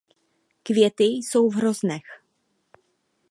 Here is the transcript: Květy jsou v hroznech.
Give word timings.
Květy 0.63 1.03
jsou 1.03 1.49
v 1.49 1.55
hroznech. 1.55 2.03